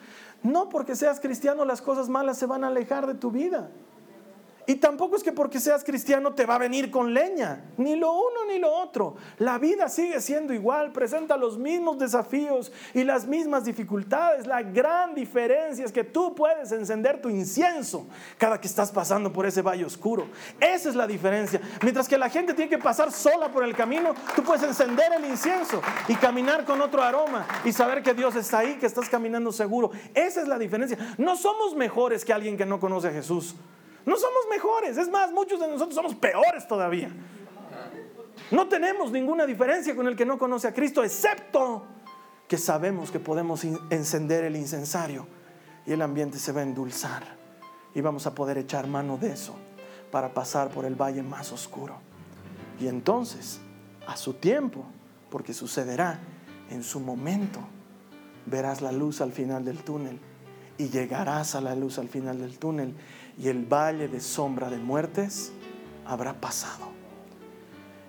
[0.44, 3.70] No porque seas cristiano las cosas malas se van a alejar de tu vida.
[4.68, 8.12] Y tampoco es que porque seas cristiano te va a venir con leña, ni lo
[8.12, 9.16] uno ni lo otro.
[9.38, 14.46] La vida sigue siendo igual, presenta los mismos desafíos y las mismas dificultades.
[14.46, 18.06] La gran diferencia es que tú puedes encender tu incienso
[18.36, 20.28] cada que estás pasando por ese valle oscuro.
[20.60, 21.62] Esa es la diferencia.
[21.82, 25.24] Mientras que la gente tiene que pasar sola por el camino, tú puedes encender el
[25.24, 29.50] incienso y caminar con otro aroma y saber que Dios está ahí, que estás caminando
[29.50, 29.92] seguro.
[30.12, 30.98] Esa es la diferencia.
[31.16, 33.54] No somos mejores que alguien que no conoce a Jesús.
[34.08, 37.10] No somos mejores, es más, muchos de nosotros somos peores todavía.
[38.50, 41.84] No tenemos ninguna diferencia con el que no conoce a Cristo, excepto
[42.48, 45.26] que sabemos que podemos encender el incensario
[45.84, 47.22] y el ambiente se va a endulzar
[47.94, 49.54] y vamos a poder echar mano de eso
[50.10, 51.98] para pasar por el valle más oscuro.
[52.80, 53.60] Y entonces,
[54.06, 54.86] a su tiempo,
[55.28, 56.18] porque sucederá
[56.70, 57.60] en su momento,
[58.46, 60.18] verás la luz al final del túnel
[60.78, 62.94] y llegarás a la luz al final del túnel
[63.38, 65.52] y el valle de sombra de muertes
[66.04, 66.88] habrá pasado.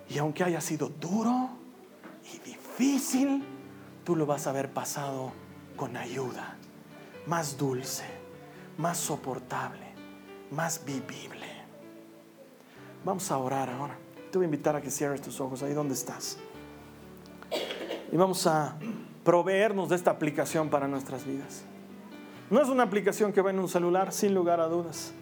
[0.08, 1.50] Y aunque haya sido duro
[2.34, 3.44] y difícil,
[4.04, 5.32] tú lo vas a haber pasado
[5.76, 6.56] con ayuda,
[7.26, 8.04] más dulce,
[8.76, 9.86] más soportable,
[10.50, 11.46] más vivible.
[13.04, 13.96] Vamos a orar ahora.
[14.32, 16.38] Te voy a invitar a que cierres tus ojos ahí donde estás.
[18.12, 18.76] Y vamos a
[19.24, 21.62] proveernos de esta aplicación para nuestras vidas.
[22.50, 25.14] No es una aplicación que va en un celular, sin lugar a dudas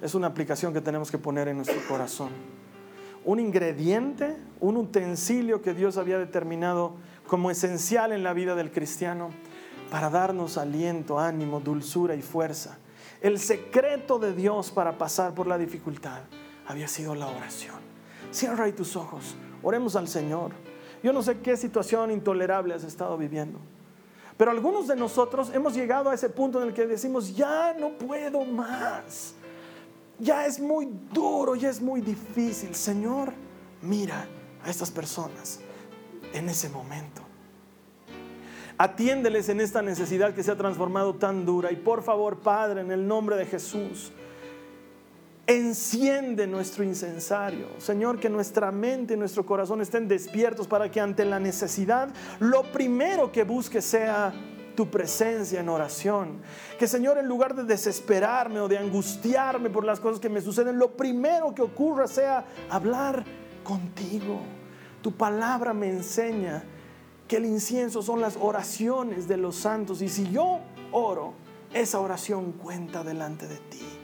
[0.00, 2.30] es una aplicación que tenemos que poner en nuestro corazón.
[3.24, 6.94] Un ingrediente, un utensilio que Dios había determinado
[7.26, 9.30] como esencial en la vida del cristiano
[9.90, 12.78] para darnos aliento, ánimo, dulzura y fuerza.
[13.20, 16.20] El secreto de Dios para pasar por la dificultad
[16.66, 17.76] había sido la oración.
[18.30, 20.52] Cierra ahí tus ojos, oremos al Señor.
[21.02, 23.58] Yo no sé qué situación intolerable has estado viviendo,
[24.36, 27.90] pero algunos de nosotros hemos llegado a ese punto en el que decimos, ya no
[27.90, 29.34] puedo más
[30.18, 32.74] ya es muy duro, ya es muy difícil.
[32.74, 33.32] Señor,
[33.82, 34.26] mira
[34.64, 35.60] a estas personas
[36.32, 37.22] en ese momento.
[38.76, 41.72] Atiéndeles en esta necesidad que se ha transformado tan dura.
[41.72, 44.12] Y por favor, Padre, en el nombre de Jesús,
[45.48, 47.68] enciende nuestro incensario.
[47.78, 52.62] Señor, que nuestra mente y nuestro corazón estén despiertos para que ante la necesidad, lo
[52.70, 54.32] primero que busque sea
[54.78, 56.40] tu presencia en oración.
[56.78, 60.78] Que Señor, en lugar de desesperarme o de angustiarme por las cosas que me suceden,
[60.78, 63.24] lo primero que ocurra sea hablar
[63.64, 64.38] contigo.
[65.02, 66.62] Tu palabra me enseña
[67.26, 70.60] que el incienso son las oraciones de los santos y si yo
[70.92, 71.34] oro,
[71.74, 73.97] esa oración cuenta delante de ti.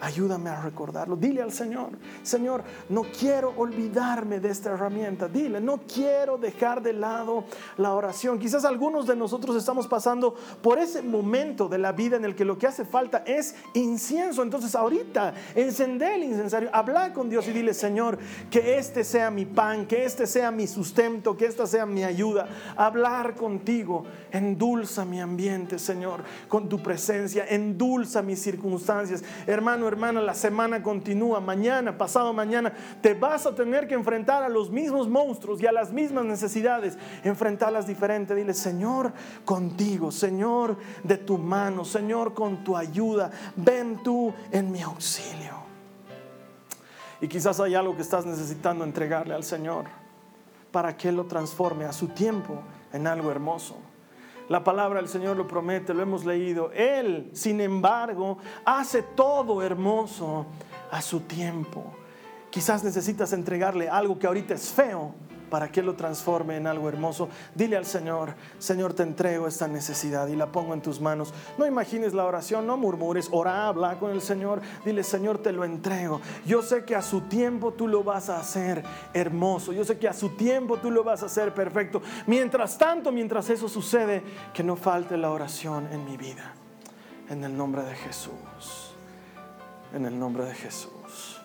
[0.00, 1.16] Ayúdame a recordarlo.
[1.16, 1.90] Dile al Señor,
[2.22, 5.26] Señor, no quiero olvidarme de esta herramienta.
[5.26, 7.44] Dile, no quiero dejar de lado
[7.76, 8.38] la oración.
[8.38, 12.44] Quizás algunos de nosotros estamos pasando por ese momento de la vida en el que
[12.44, 14.42] lo que hace falta es incienso.
[14.42, 18.18] Entonces ahorita encender el incensario, habla con Dios y dile, Señor,
[18.50, 22.48] que este sea mi pan, que este sea mi sustento, que esta sea mi ayuda.
[22.76, 29.24] Hablar contigo, endulza mi ambiente, Señor, con tu presencia, endulza mis circunstancias.
[29.46, 34.48] Hermano, hermana, la semana continúa, mañana, pasado mañana, te vas a tener que enfrentar a
[34.48, 38.34] los mismos monstruos y a las mismas necesidades, enfrentarlas diferente.
[38.34, 39.12] Dile, Señor,
[39.44, 45.58] contigo, Señor, de tu mano, Señor, con tu ayuda, ven tú en mi auxilio.
[47.20, 49.86] Y quizás hay algo que estás necesitando entregarle al Señor
[50.70, 52.60] para que Él lo transforme a su tiempo
[52.92, 53.76] en algo hermoso.
[54.48, 56.70] La palabra del Señor lo promete, lo hemos leído.
[56.72, 60.46] Él, sin embargo, hace todo hermoso
[60.90, 61.84] a su tiempo.
[62.50, 65.14] Quizás necesitas entregarle algo que ahorita es feo
[65.50, 67.28] para que lo transforme en algo hermoso.
[67.54, 71.32] Dile al Señor, Señor, te entrego esta necesidad y la pongo en tus manos.
[71.56, 74.60] No imagines la oración, no murmures, ora, habla con el Señor.
[74.84, 76.20] Dile, Señor, te lo entrego.
[76.46, 78.82] Yo sé que a su tiempo tú lo vas a hacer
[79.12, 79.72] hermoso.
[79.72, 82.02] Yo sé que a su tiempo tú lo vas a hacer perfecto.
[82.26, 84.22] Mientras tanto, mientras eso sucede,
[84.52, 86.54] que no falte la oración en mi vida.
[87.28, 88.94] En el nombre de Jesús.
[89.92, 91.40] En el nombre de Jesús.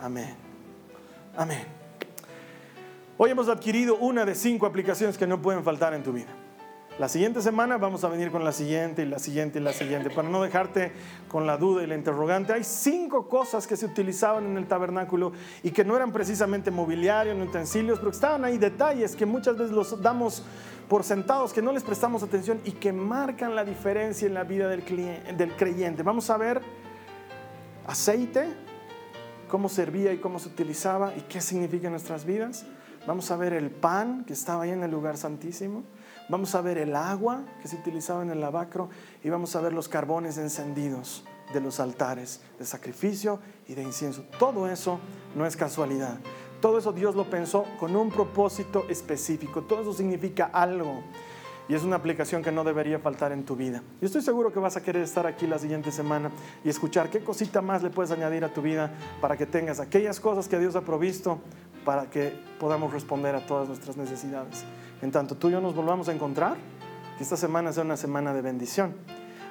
[0.00, 0.34] Amén.
[1.36, 1.75] Amén.
[3.18, 6.28] Hoy hemos adquirido una de cinco aplicaciones que no pueden faltar en tu vida.
[6.98, 10.10] La siguiente semana vamos a venir con la siguiente y la siguiente y la siguiente.
[10.10, 10.92] Para no dejarte
[11.26, 15.32] con la duda y la interrogante, hay cinco cosas que se utilizaban en el tabernáculo
[15.62, 19.56] y que no eran precisamente mobiliario ni utensilios, pero que estaban ahí detalles que muchas
[19.56, 20.42] veces los damos
[20.86, 24.68] por sentados, que no les prestamos atención y que marcan la diferencia en la vida
[24.68, 24.84] del,
[25.38, 26.02] del creyente.
[26.02, 26.60] Vamos a ver
[27.86, 28.46] aceite,
[29.48, 32.66] cómo servía y cómo se utilizaba y qué significa en nuestras vidas.
[33.06, 35.84] Vamos a ver el pan que estaba ahí en el lugar santísimo.
[36.28, 38.90] Vamos a ver el agua que se utilizaba en el lavacro
[39.22, 43.38] y vamos a ver los carbones encendidos de los altares de sacrificio
[43.68, 44.24] y de incienso.
[44.40, 44.98] Todo eso
[45.36, 46.18] no es casualidad.
[46.60, 49.62] Todo eso Dios lo pensó con un propósito específico.
[49.62, 51.04] Todo eso significa algo.
[51.68, 53.82] Y es una aplicación que no debería faltar en tu vida.
[54.00, 56.32] Y estoy seguro que vas a querer estar aquí la siguiente semana
[56.64, 60.18] y escuchar qué cosita más le puedes añadir a tu vida para que tengas aquellas
[60.18, 61.40] cosas que Dios ha provisto
[61.86, 64.64] para que podamos responder a todas nuestras necesidades.
[65.00, 66.56] En tanto tú y yo nos volvamos a encontrar,
[67.16, 68.94] que esta semana sea una semana de bendición.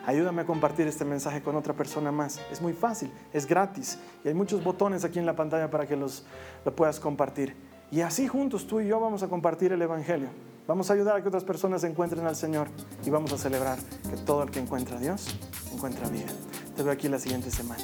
[0.05, 2.39] Ayúdame a compartir este mensaje con otra persona más.
[2.51, 5.95] Es muy fácil, es gratis y hay muchos botones aquí en la pantalla para que
[5.95, 6.25] los
[6.63, 7.55] lo puedas compartir.
[7.89, 10.27] Y así juntos tú y yo vamos a compartir el Evangelio.
[10.67, 12.67] Vamos a ayudar a que otras personas encuentren al Señor
[13.05, 13.79] y vamos a celebrar
[14.09, 15.39] que todo el que encuentra a Dios
[15.73, 16.27] encuentra vida.
[16.75, 17.83] Te veo aquí la siguiente semana.